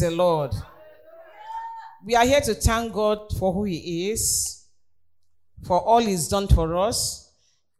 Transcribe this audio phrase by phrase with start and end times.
[0.00, 0.52] the Lord.
[2.04, 4.66] We are here to thank God for who He is,
[5.64, 7.32] for all He's done for us,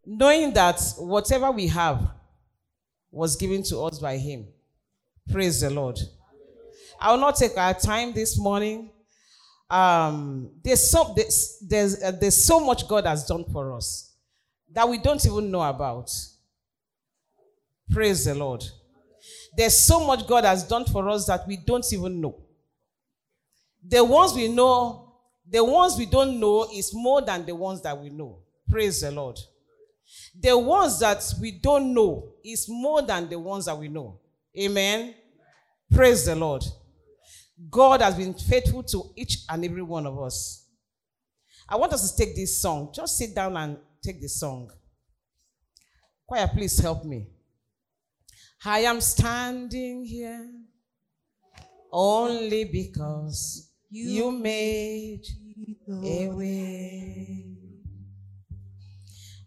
[0.04, 2.10] knowing that whatever we have
[3.10, 4.46] was given to us by Him.
[5.30, 5.98] Praise the Lord.
[7.00, 8.90] I will not take our time this morning.
[9.70, 14.14] Um, there's, so, there's, there's, uh, there's so much God has done for us
[14.72, 16.10] that we don't even know about.
[17.90, 18.64] Praise the Lord.
[19.56, 22.36] There's so much God has done for us that we don't even know.
[23.86, 25.14] The ones we know,
[25.48, 28.40] the ones we don't know is more than the ones that we know.
[28.68, 29.38] Praise the Lord.
[30.38, 34.20] The ones that we don't know is more than the ones that we know.
[34.58, 35.14] Amen.
[35.90, 36.64] Praise the Lord.
[37.68, 40.66] God has been faithful to each and every one of us.
[41.68, 42.90] I want us to take this song.
[42.94, 44.70] Just sit down and take the song.
[46.26, 47.28] Choir, please help me.
[48.62, 50.50] I am standing here
[51.90, 55.24] only because you made
[55.88, 57.46] a way.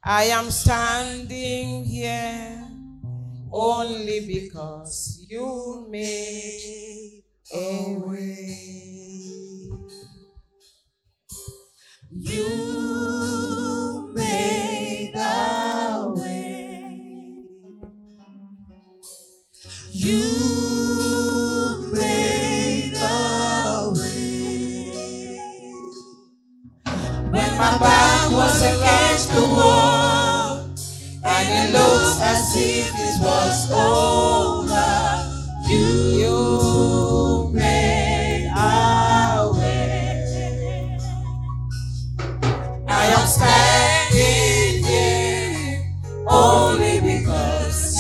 [0.04, 2.68] I am standing here
[3.52, 8.93] only because you made a way.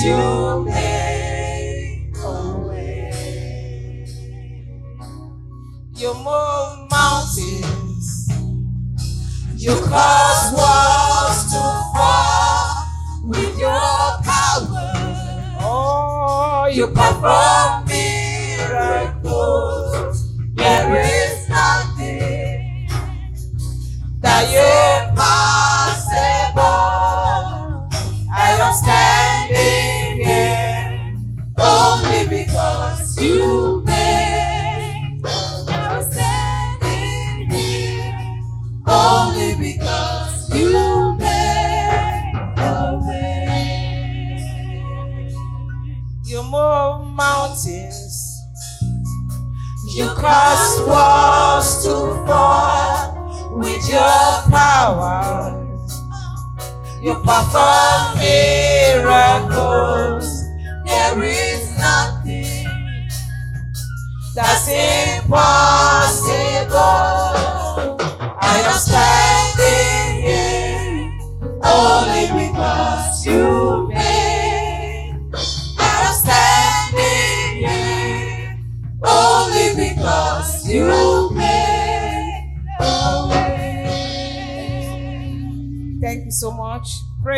[0.03, 4.05] You made a way.
[5.95, 8.27] You move mountains.
[9.55, 11.61] You cause walls to
[11.93, 12.85] fall
[13.23, 13.71] with your
[14.23, 14.91] power.
[15.61, 17.52] Oh, You you perform
[57.03, 59.03] You perform miracles.
[60.85, 62.65] There is nothing
[64.33, 65.27] that's impossible.
[68.39, 71.11] I am standing here
[71.65, 72.12] only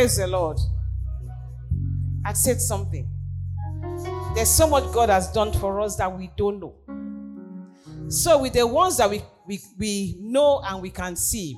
[0.05, 0.59] Praise the Lord.
[2.23, 3.09] I said something.
[4.35, 6.75] There's so much God has done for us that we don't know.
[8.09, 11.57] So, with the ones that we, we, we know and we can see,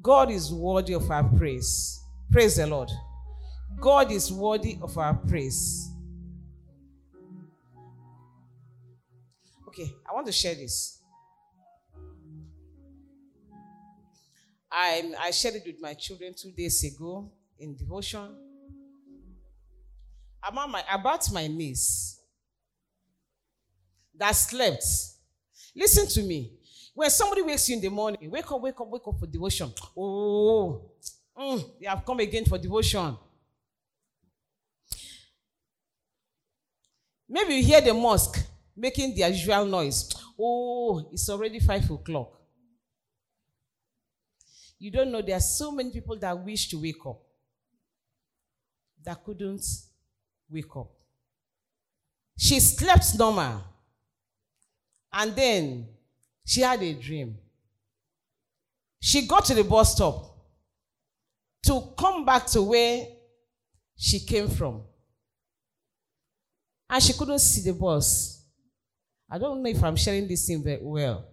[0.00, 2.00] God is worthy of our praise.
[2.30, 2.88] Praise the Lord.
[3.80, 5.90] God is worthy of our praise.
[9.66, 11.00] Okay, I want to share this.
[14.70, 17.28] I, I shared it with my children two days ago
[17.62, 18.28] in devotion.
[20.46, 22.20] About my, about my niece
[24.14, 24.84] that slept.
[25.74, 26.52] Listen to me.
[26.94, 29.72] When somebody wakes you in the morning, wake up, wake up, wake up for devotion.
[29.96, 30.90] Oh,
[31.36, 33.16] mm, they have come again for devotion.
[37.28, 38.38] Maybe you hear the mosque
[38.76, 40.10] making their usual noise.
[40.38, 42.38] Oh, it's already five o'clock.
[44.78, 47.20] You don't know there are so many people that wish to wake up
[49.04, 49.64] that couldn't
[50.50, 50.90] wake up.
[52.36, 53.62] She slept normal.
[55.12, 55.88] And then
[56.44, 57.36] she had a dream.
[59.00, 60.36] She got to the bus stop
[61.64, 63.06] to come back to where
[63.96, 64.82] she came from.
[66.88, 68.44] And she couldn't see the bus.
[69.30, 71.26] I don't know if I'm sharing this thing very well.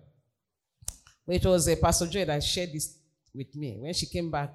[1.26, 2.98] But it was a Pastor Joy that shared this
[3.34, 4.54] with me when she came back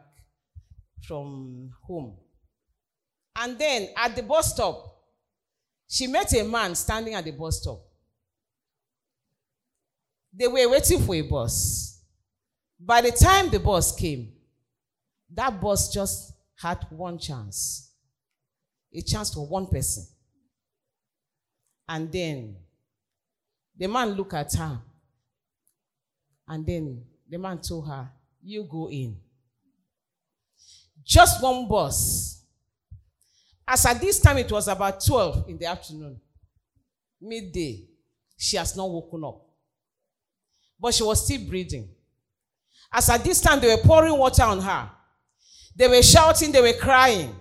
[1.07, 2.17] from home.
[3.37, 5.03] And then at the bus stop,
[5.89, 7.81] she met a man standing at the bus stop.
[10.33, 12.01] They were waiting for a bus.
[12.79, 14.33] By the time the bus came,
[15.33, 17.85] that bus just had one chance
[18.95, 20.07] a chance for one person.
[21.89, 22.57] And then
[23.77, 24.81] the man looked at her.
[26.47, 28.09] And then the man told her,
[28.43, 29.17] You go in.
[31.05, 32.44] Just one bus.
[33.67, 36.21] As at this time, it was about 12 in the afternoon,
[37.21, 37.89] midday.
[38.37, 39.41] She has not woken up.
[40.79, 41.89] But she was still breathing.
[42.93, 44.91] As at this time, they were pouring water on her.
[45.75, 47.35] They were shouting, they were crying.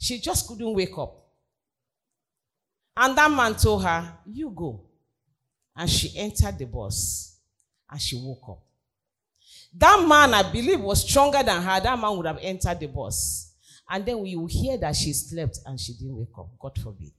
[0.00, 1.24] She just couldn't wake up.
[2.96, 4.84] And that man told her, You go.
[5.76, 7.38] And she entered the bus
[7.90, 8.62] and she woke up.
[9.76, 11.80] That man, I believe, was stronger than her.
[11.80, 13.53] That man would have entered the bus.
[13.88, 16.48] And then we will hear that she slept and she didn't wake up.
[16.58, 17.12] God forbid.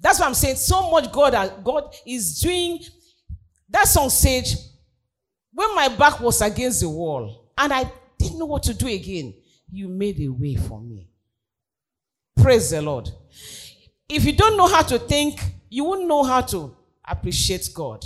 [0.00, 0.56] That's what I'm saying.
[0.56, 2.80] So much God, God is doing.
[3.68, 4.44] That song said,
[5.52, 9.34] when my back was against the wall and I didn't know what to do again,
[9.70, 11.08] you made a way for me.
[12.36, 13.10] Praise the Lord.
[14.08, 16.76] If you don't know how to think, you won't know how to
[17.06, 18.04] appreciate God.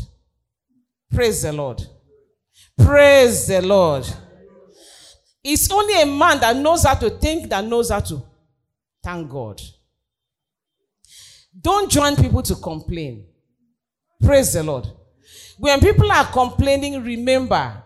[1.12, 1.82] Praise the Lord.
[2.76, 4.06] Praise the Lord.
[5.44, 8.23] It's only a man that knows how to think that knows how to
[9.02, 9.61] thank God.
[11.61, 13.26] Don't join people to complain.
[14.23, 14.88] Praise the Lord.
[15.58, 17.82] When people are complaining, remember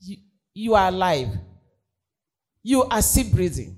[0.00, 0.16] you,
[0.54, 1.28] you are alive,
[2.62, 3.76] you are still breathing.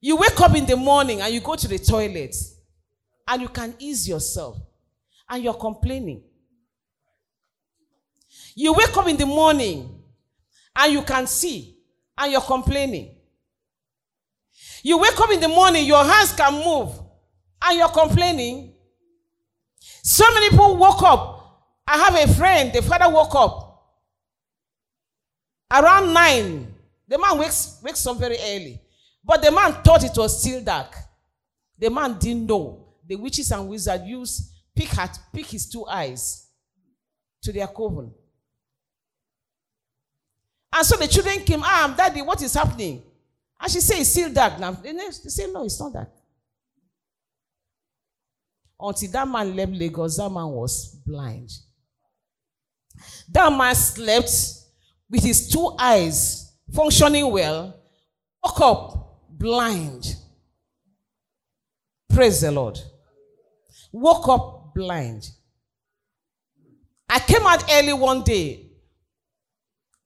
[0.00, 2.34] You wake up in the morning and you go to the toilet
[3.28, 4.58] and you can ease yourself
[5.28, 6.22] and you're complaining.
[8.56, 9.95] You wake up in the morning
[10.76, 11.78] and you can see
[12.18, 13.14] and you're complaining.
[14.82, 16.90] You wake up in the morning, your hands can move
[17.62, 18.74] and you're complaining.
[20.02, 21.34] So many people woke up.
[21.86, 23.66] I have a friend, the father woke up
[25.72, 26.74] around nine.
[27.08, 28.80] The man wakes, wakes up very early.
[29.24, 30.94] But the man thought it was still dark.
[31.78, 32.94] The man didn't know.
[33.06, 36.48] The witches and wizards used pick, hat, pick his two eyes
[37.42, 38.12] to their coven.
[40.72, 43.02] And so the children came, ah, daddy, what is happening?
[43.60, 44.72] And she said, it's still dark now.
[44.72, 46.10] They say, no, it's not dark.
[48.78, 51.50] Until that man left Lagos, that man was blind.
[53.30, 54.30] That man slept
[55.08, 57.74] with his two eyes functioning well,
[58.44, 60.16] woke up blind.
[62.10, 62.78] Praise the Lord.
[63.92, 65.30] Woke up blind.
[67.08, 68.65] I came out early one day.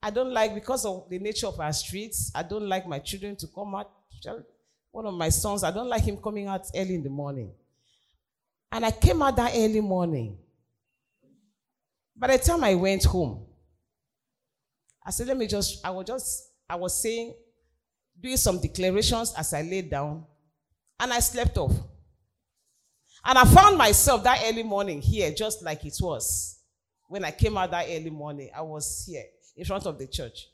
[0.02, 3.36] I don't like, because of the nature of our streets, I don't like my children
[3.36, 3.90] to come out.
[4.90, 7.52] One of my sons, I don't like him coming out early in the morning.
[8.72, 10.38] And I came out that early morning.
[12.16, 13.46] By the time I went home,
[15.04, 17.34] I said, let me just, I was just, I was saying,
[18.18, 20.24] doing some declarations as I laid down,
[20.98, 21.72] and I slept off.
[23.24, 26.58] And I found myself that early morning here, just like it was.
[27.08, 29.24] When I came out that early morning, I was here
[29.60, 30.48] in front of the church.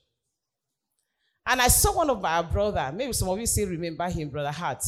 [1.47, 4.50] And I saw one of my brother, maybe some of you still remember him, Brother
[4.50, 4.82] Hart.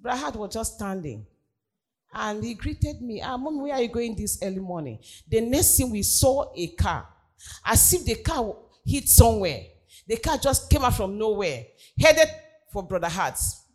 [0.00, 1.24] Brother Hart was just standing.
[2.12, 3.22] And he greeted me.
[3.22, 4.98] Ah, Mom, where are you going this early morning?
[5.28, 7.06] The next thing we saw a car.
[7.64, 9.66] As if the car hit somewhere.
[10.08, 12.28] The car just came out from nowhere, headed
[12.72, 13.66] for Brother Hart's.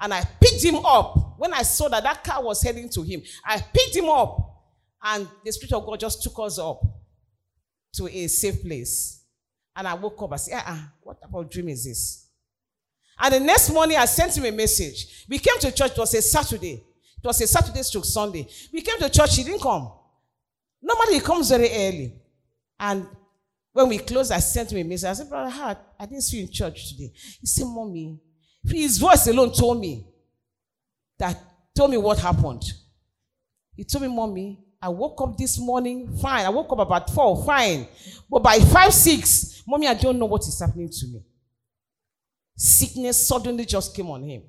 [0.00, 1.38] And I picked him up.
[1.38, 4.64] When I saw that that car was heading to him, I picked him up.
[5.04, 6.82] And the Spirit of God just took us up
[7.96, 9.22] to a safe place.
[9.74, 10.32] And I woke up.
[10.32, 12.28] I said, ah, what about dream is this?
[13.18, 15.24] And the next morning, I sent him a message.
[15.28, 15.92] We came to church.
[15.92, 16.82] It was a Saturday.
[17.18, 18.46] It was a Saturday stroke Sunday.
[18.72, 19.36] We came to church.
[19.36, 19.90] He didn't come.
[20.82, 22.14] Normally, he comes very early.
[22.78, 23.06] And
[23.72, 25.08] when we closed, I sent him a message.
[25.08, 27.12] I said, Brother Hart, I didn't see you in church today.
[27.40, 28.18] He said, Mommy,
[28.66, 30.06] his voice alone told me
[31.18, 31.38] that,
[31.74, 32.64] told me what happened.
[33.74, 36.46] He told me, Mommy, I woke up this morning, fine.
[36.46, 37.88] I woke up about four, fine.
[38.30, 41.24] But by five, six, Mommy, I don't know what is happening to me.
[42.56, 44.44] Sickness suddenly just came on him.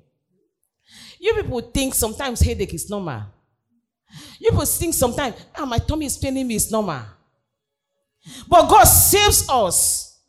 [1.18, 3.22] You people think sometimes headache is normal.
[4.38, 7.02] You people think sometimes, ah, my tummy is paining me, it's normal.
[8.46, 10.20] But God saves us.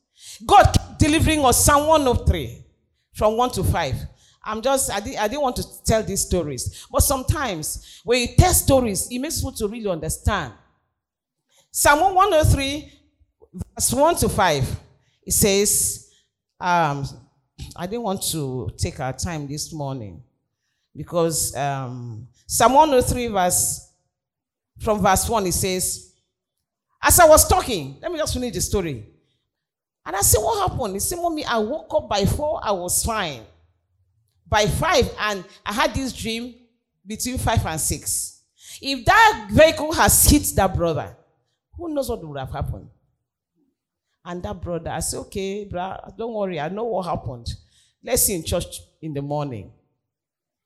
[0.43, 1.63] God delivering us.
[1.63, 2.65] Psalm 103
[3.13, 3.95] from 1 to 5.
[4.43, 6.87] I'm just, I, did, I didn't want to tell these stories.
[6.91, 10.53] But sometimes when you tell stories, it makes people to really understand.
[11.71, 12.91] Psalm 103,
[13.75, 14.79] verse 1 to 5,
[15.25, 16.11] it says,
[16.59, 17.05] um,
[17.75, 20.23] I didn't want to take our time this morning
[20.95, 23.91] because um, Psalm 103, verse
[24.79, 26.13] from verse 1, it says,
[27.01, 29.05] As I was talking, let me just finish the story.
[30.05, 30.93] And I said, What happened?
[30.93, 33.41] He said, Mommy, I woke up by four, I was fine.
[34.49, 36.55] By five, and I had this dream
[37.05, 38.41] between five and six.
[38.81, 41.15] If that vehicle has hit that brother,
[41.75, 42.89] who knows what would have happened?
[44.25, 47.47] And that brother, I said, Okay, bro, don't worry, I know what happened.
[48.03, 48.65] Let's see in church
[49.01, 49.71] in the morning.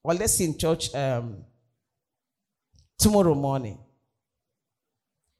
[0.03, 1.37] Or let's see in church um,
[2.97, 3.79] tomorrow morning.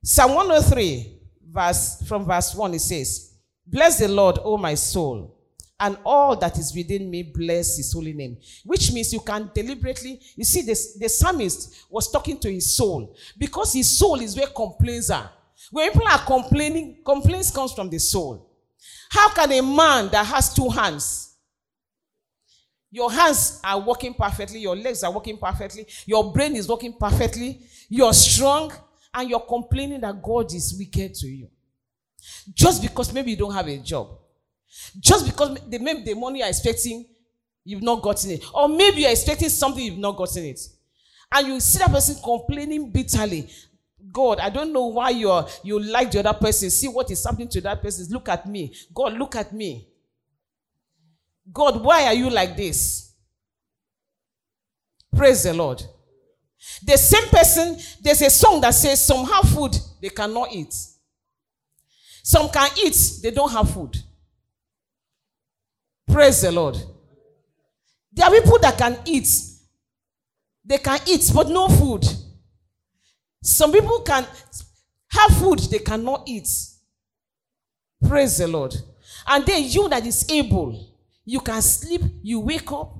[0.03, 1.19] Psalm 103,
[1.50, 3.35] verse from verse 1, it says,
[3.65, 5.38] Bless the Lord, O my soul,
[5.80, 8.38] and all that is within me, bless his holy name.
[8.63, 13.15] Which means you can deliberately, you see, this, the psalmist was talking to his soul
[13.38, 15.30] because his soul is where complaints are.
[15.72, 18.50] When people are complaining, complaints comes from the soul.
[19.10, 21.36] How can a man that has two hands,
[22.89, 27.62] your hands are working perfectly, your legs are working perfectly, your brain is working perfectly,
[27.89, 28.72] you're strong,
[29.13, 31.48] and you're complaining that God is wicked to you.
[32.53, 34.20] Just because maybe you don't have a job.
[35.00, 37.06] Just because the, maybe the money you're expecting,
[37.63, 38.44] you've not gotten it.
[38.53, 40.60] Or maybe you're expecting something, you've not gotten it.
[41.32, 43.50] And you see that person complaining bitterly.
[44.12, 46.70] God, I don't know why you're you like the other person.
[46.70, 48.06] See what is happening to that person.
[48.12, 48.74] Look at me.
[48.94, 49.88] God, look at me.
[51.51, 53.13] God, why are you like this?
[55.15, 55.84] Praise the Lord.
[56.86, 60.74] The same person, there's a song that says, Some have food they cannot eat.
[62.24, 63.98] Some can eat, they don't have food.
[66.07, 66.77] Praise the Lord.
[68.12, 69.27] There are people that can eat,
[70.63, 72.05] they can eat, but no food.
[73.41, 74.25] Some people can
[75.10, 76.48] have food, they cannot eat.
[78.07, 78.75] Praise the Lord.
[79.27, 80.93] And then you that is able,
[81.25, 82.95] you can sleep, you wake up,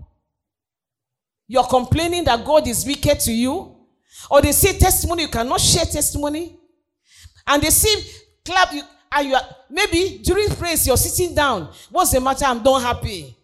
[1.48, 3.76] you're complaining that God is wicked to you.
[4.30, 6.58] Or they say testimony, you cannot share testimony.
[7.46, 7.90] And they say,
[8.46, 8.82] clap, you,
[9.16, 11.70] and you are, maybe during praise, you're sitting down.
[11.90, 12.46] What's the matter?
[12.46, 13.36] I'm not happy.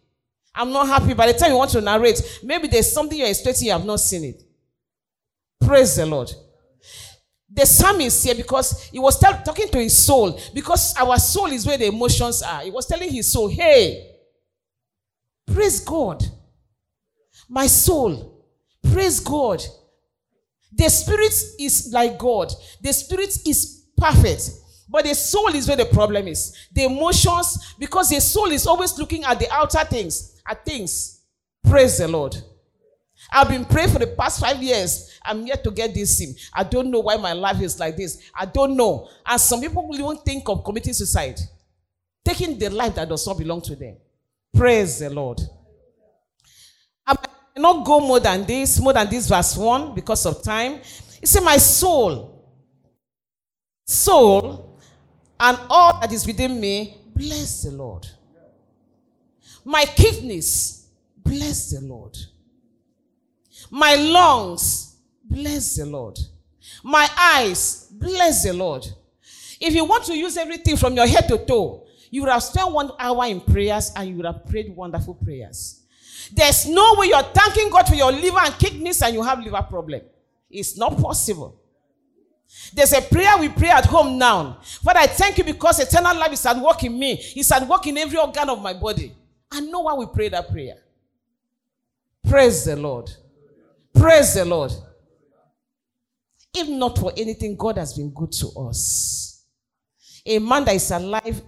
[0.53, 1.13] I'm not happy.
[1.13, 3.99] By the time you want to narrate, maybe there's something you're expecting, you have not
[3.99, 4.43] seen it.
[5.61, 6.31] Praise the Lord.
[7.51, 11.65] The psalmist here, because he was tell, talking to his soul, because our soul is
[11.65, 12.61] where the emotions are.
[12.61, 14.15] He was telling his soul, hey,
[15.45, 16.23] praise God.
[17.47, 18.45] My soul,
[18.91, 19.63] praise God.
[20.71, 22.53] The spirit is like God.
[22.81, 24.51] The spirit is perfect.
[24.89, 26.55] But the soul is where the problem is.
[26.71, 31.21] The emotions, because the soul is always looking at the outer things, at things.
[31.63, 32.35] Praise the Lord.
[33.31, 35.19] I've been praying for the past five years.
[35.23, 36.33] I'm yet to get this sim.
[36.53, 38.31] I don't know why my life is like this.
[38.33, 39.07] I don't know.
[39.25, 41.39] And some people will even think of committing suicide,
[42.25, 43.97] taking the life that does not belong to them.
[44.55, 45.39] Praise the Lord
[47.05, 50.79] I might not go more than this, more than this verse 1 because of time.
[51.19, 52.47] He said, My soul,
[53.85, 54.68] soul,
[55.39, 58.07] and all that is within me, bless the Lord.
[59.63, 62.17] My kidneys, bless the Lord.
[63.69, 66.17] My lungs, bless the Lord.
[66.83, 68.85] My eyes, bless the Lord.
[69.59, 72.71] If you want to use everything from your head to toe, you would have spent
[72.71, 75.83] one hour in prayers and you would have prayed wonderful prayers.
[76.31, 79.61] There's no way you're thanking God for your liver and kidneys and you have liver
[79.69, 80.01] problem.
[80.49, 81.58] It's not possible.
[82.73, 84.57] There's a prayer we pray at home now.
[84.61, 87.13] Father, I thank you because eternal life is at work in me.
[87.35, 89.13] It's at work in every organ of my body.
[89.51, 90.77] I know why we pray that prayer.
[92.27, 93.09] Praise the Lord.
[93.93, 94.71] Praise the Lord.
[96.53, 99.45] If not for anything, God has been good to us.
[100.25, 101.41] A man that is alive,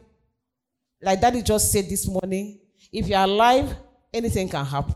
[1.02, 2.60] like Daddy just said this morning,
[2.92, 3.76] if you're alive,
[4.14, 4.96] anything can happen.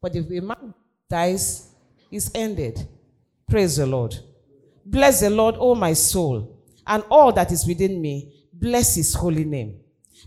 [0.00, 0.74] But if a man
[1.08, 1.70] dies,
[2.10, 2.86] it's ended.
[3.48, 4.16] Praise the Lord.
[4.84, 8.32] Bless the Lord, O my soul, and all that is within me.
[8.52, 9.80] Bless his holy name.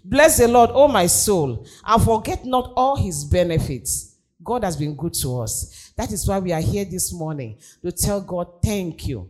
[0.03, 4.17] Bless the Lord, O my soul, and forget not all his benefits.
[4.43, 5.91] God has been good to us.
[5.97, 9.29] That is why we are here this morning to tell God, thank you.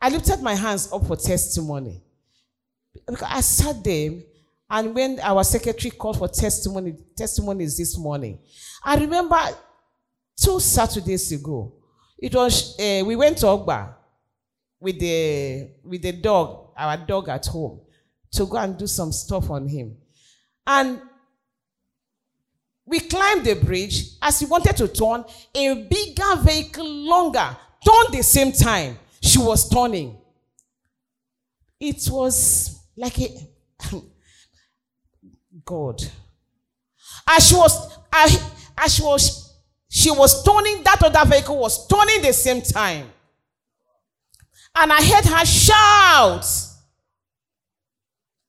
[0.00, 2.02] I lifted my hands up for testimony.
[3.26, 4.12] I sat there
[4.70, 8.38] and when our secretary called for testimony, testimonies this morning,
[8.84, 9.36] I remember
[10.36, 11.74] two Saturdays ago,
[12.20, 13.94] it was uh, we went to Ogba
[14.78, 17.80] with the with the dog, our dog at home,
[18.32, 19.96] to go and do some stuff on him,
[20.66, 21.00] and
[22.84, 25.24] we climbed the bridge as we wanted to turn.
[25.54, 28.98] A bigger vehicle, longer, turned the same time.
[29.22, 30.16] She was turning.
[31.78, 33.28] It was like a
[35.64, 36.02] God.
[37.28, 39.49] As she was, as she was,
[39.92, 43.08] she was turning, that other vehicle was turning the same time.
[44.72, 46.46] And I heard her shout.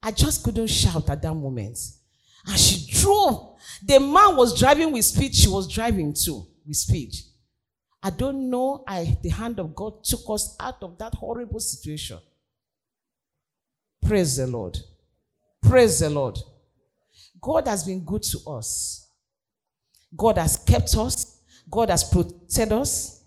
[0.04, 1.80] I just couldn't shout at that moment.
[2.46, 3.58] And she drove.
[3.84, 5.34] The man was driving with speed.
[5.34, 7.16] She was driving too with speed.
[8.04, 8.84] I don't know.
[8.88, 12.20] I the hand of God took us out of that horrible situation.
[14.06, 14.78] Praise the Lord.
[15.64, 16.38] Praise the Lord.
[17.42, 19.08] God has been good to us.
[20.16, 21.40] God has kept us.
[21.70, 23.24] God has protected us.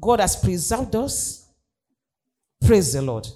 [0.00, 1.48] God has preserved us.
[2.64, 3.26] Praise the Lord.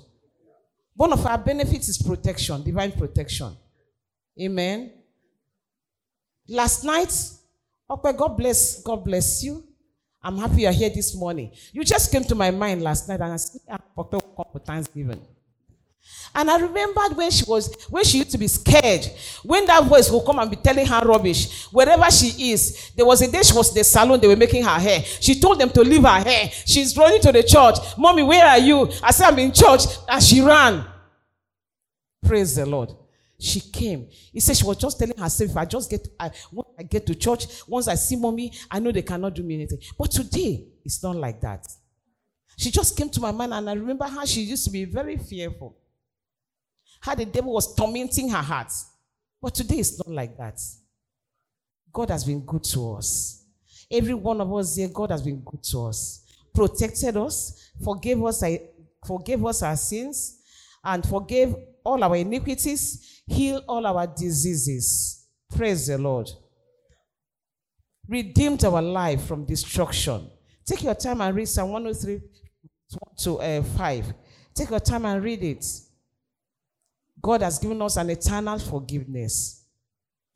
[0.94, 3.56] One of our benefits is protection, divine protection.
[4.40, 4.92] Amen.
[6.48, 7.12] Last night,
[7.88, 9.64] okay, God bless, God bless you.
[10.22, 11.50] I'm happy you're here this morning.
[11.72, 14.20] You just came to my mind last night and I said, ah, Papa,
[14.52, 15.20] for Thanksgiving.
[16.34, 19.04] And I remembered when she was, when she used to be scared,
[19.42, 22.92] when that voice would come and be telling her rubbish, wherever she is.
[22.96, 25.02] There was a day she was in the salon, they were making her hair.
[25.02, 26.50] She told them to leave her hair.
[26.64, 27.76] She's running to the church.
[27.98, 28.90] Mommy, where are you?
[29.02, 29.82] I said, I'm in church.
[30.08, 30.86] And she ran.
[32.24, 32.92] Praise the Lord.
[33.38, 34.08] She came.
[34.32, 37.06] He said she was just telling herself, if I just get, I, once I get
[37.08, 39.80] to church, once I see mommy, I know they cannot do me anything.
[39.98, 41.66] But today, it's not like that.
[42.56, 45.16] She just came to my mind, and I remember how she used to be very
[45.16, 45.76] fearful
[47.02, 48.72] how the devil was tormenting her heart.
[49.42, 50.60] But today it's not like that.
[51.92, 53.44] God has been good to us.
[53.90, 56.24] Every one of us here, God has been good to us.
[56.54, 58.42] Protected us, forgave us,
[59.04, 60.42] forgave us our sins,
[60.84, 61.54] and forgave
[61.84, 65.26] all our iniquities, heal all our diseases.
[65.54, 66.30] Praise the Lord.
[68.08, 70.30] Redeemed our life from destruction.
[70.64, 72.20] Take your time and read Psalm 103
[73.18, 74.14] to uh, 5.
[74.54, 75.64] Take your time and read it.
[77.22, 79.64] God has given us an eternal forgiveness.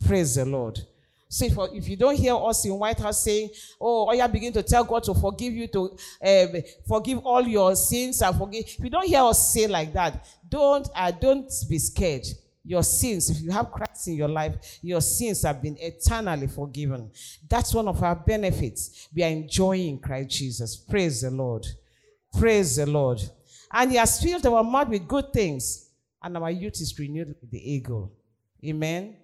[0.07, 0.81] Praise the Lord.
[1.29, 3.51] So if, if you don't hear us in White House saying,
[3.81, 6.47] "Oh, you begin to tell God to forgive you, to uh,
[6.87, 10.89] forgive all your sins and forgive," if you don't hear us say like that, don't
[10.95, 12.25] uh, don't be scared.
[12.65, 17.11] Your sins, if you have Christ in your life, your sins have been eternally forgiven.
[17.49, 19.09] That's one of our benefits.
[19.15, 20.77] We are enjoying Christ Jesus.
[20.77, 21.67] Praise the Lord.
[22.39, 23.21] Praise the Lord.
[23.73, 25.86] And He has filled our mouth with good things
[26.27, 28.13] and our youth is renewed with the eagle.
[28.65, 29.17] Amen.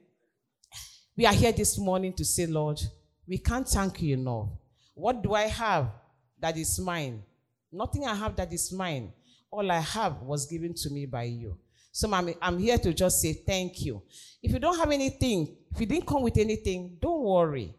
[1.16, 2.80] We are here this morning to say, Lord,
[3.26, 4.46] we can't thank you enough.
[4.94, 5.90] What do I have
[6.38, 7.24] that is mine?
[7.72, 9.12] Nothing I have that is mine.
[9.50, 11.58] All I have was given to me by you.
[11.90, 14.00] So I'm, I'm here to just say thank you.
[14.40, 17.74] If you don't have anything, if you didn't come with anything, don't worry.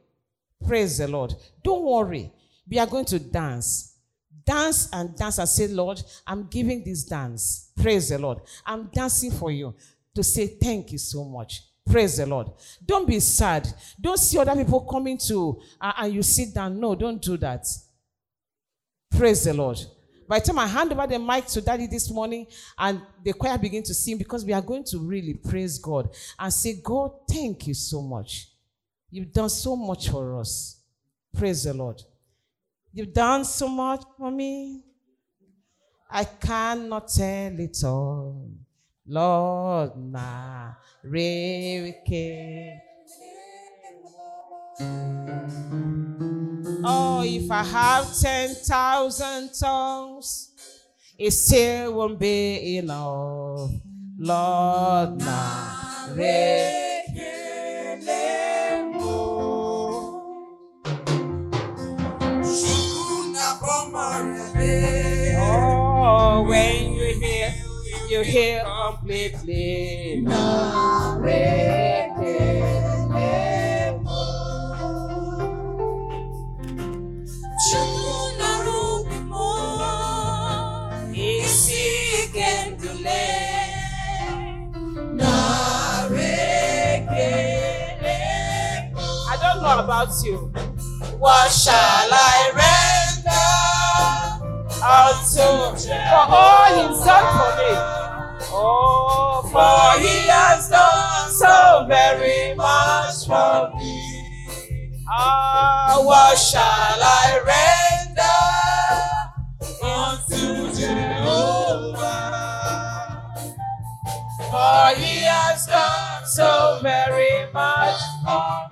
[0.68, 1.34] Praise the Lord.
[1.64, 2.30] Don't worry.
[2.70, 3.93] We are going to dance
[4.46, 7.72] dance and dance and say, Lord, I'm giving this dance.
[7.76, 8.40] Praise the Lord.
[8.66, 9.76] I'm dancing for you
[10.16, 11.62] to say thank you so much.
[11.86, 12.48] Praise the Lord.
[12.86, 13.68] Don't be sad.
[14.00, 16.80] Don't see other people coming to uh, and you sit down.
[16.80, 17.66] No, don't do that.
[19.12, 19.80] Praise the Lord.
[20.28, 23.58] By the time I hand over the mic to daddy this morning and the choir
[23.58, 27.68] begin to sing, because we are going to really praise God and say, God, thank
[27.68, 28.50] you so much.
[29.12, 30.80] You've done so much for us.
[31.38, 32.02] Praise the Lord.
[32.96, 34.84] You've done so much for me.
[36.12, 38.52] I cannot tell it all.
[39.08, 40.74] Lord, my
[46.86, 50.52] Oh, if I have 10,000 tongues,
[51.18, 53.72] it still won't be enough.
[54.20, 56.10] Lord, my
[66.48, 67.54] when you hear,
[68.10, 70.26] you hear completely.
[89.26, 90.38] I don't know about you.
[91.20, 92.52] What shall I
[94.84, 95.14] render?
[95.24, 97.72] unto for all he's done for me.
[98.52, 104.00] Oh, for he has done so very much for me.
[105.10, 108.44] Ah, what shall I render
[109.84, 112.04] unto Jehovah?
[114.52, 118.63] For he has done so very much for me.